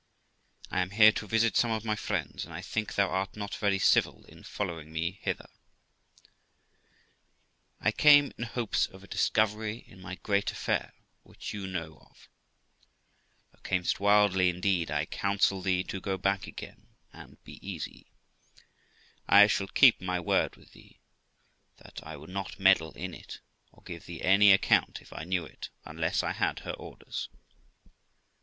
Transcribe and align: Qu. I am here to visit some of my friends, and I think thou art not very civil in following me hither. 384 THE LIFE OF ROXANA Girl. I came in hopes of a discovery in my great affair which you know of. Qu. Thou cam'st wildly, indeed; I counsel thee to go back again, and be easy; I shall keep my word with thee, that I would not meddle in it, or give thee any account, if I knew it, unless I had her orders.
Qu. 0.71 0.77
I 0.77 0.81
am 0.81 0.89
here 0.89 1.11
to 1.11 1.27
visit 1.27 1.55
some 1.55 1.69
of 1.69 1.85
my 1.85 1.95
friends, 1.95 2.43
and 2.43 2.51
I 2.55 2.61
think 2.63 2.95
thou 2.95 3.07
art 3.09 3.35
not 3.37 3.53
very 3.53 3.77
civil 3.77 4.25
in 4.25 4.41
following 4.41 4.91
me 4.91 5.19
hither. 5.21 5.47
384 7.83 7.83
THE 7.83 7.83
LIFE 7.83 7.85
OF 7.85 7.85
ROXANA 7.85 7.85
Girl. 7.85 7.87
I 7.87 8.01
came 8.01 8.33
in 8.39 8.53
hopes 8.55 8.87
of 8.95 9.03
a 9.03 9.15
discovery 9.15 9.83
in 9.87 10.01
my 10.01 10.15
great 10.15 10.51
affair 10.51 10.93
which 11.21 11.53
you 11.53 11.67
know 11.67 11.99
of. 12.09 12.27
Qu. 12.81 13.51
Thou 13.51 13.59
cam'st 13.61 13.99
wildly, 13.99 14.49
indeed; 14.49 14.89
I 14.89 15.05
counsel 15.05 15.61
thee 15.61 15.83
to 15.83 16.01
go 16.01 16.17
back 16.17 16.47
again, 16.47 16.87
and 17.13 17.37
be 17.43 17.59
easy; 17.63 18.07
I 19.29 19.45
shall 19.45 19.67
keep 19.67 20.01
my 20.01 20.19
word 20.19 20.55
with 20.55 20.71
thee, 20.71 20.99
that 21.77 21.99
I 22.01 22.15
would 22.17 22.31
not 22.31 22.57
meddle 22.59 22.93
in 22.93 23.13
it, 23.13 23.39
or 23.71 23.83
give 23.83 24.07
thee 24.07 24.23
any 24.23 24.51
account, 24.51 24.99
if 24.99 25.13
I 25.13 25.25
knew 25.25 25.45
it, 25.45 25.69
unless 25.85 26.23
I 26.23 26.31
had 26.31 26.61
her 26.61 26.73
orders. 26.73 27.29